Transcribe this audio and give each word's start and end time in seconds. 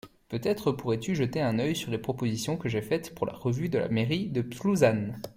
Peut-être 0.29 0.71
pourrais-tu 0.71 1.13
jeter 1.15 1.41
un 1.41 1.59
œil 1.59 1.75
sur 1.75 1.91
les 1.91 1.99
propositions 1.99 2.57
que 2.57 2.67
j’ai 2.69 2.81
faite 2.81 3.13
pour 3.13 3.27
la 3.27 3.33
revue 3.33 3.69
de 3.69 3.77
la 3.77 3.87
mairie 3.87 4.29
de 4.29 4.41
Plouzane. 4.41 5.21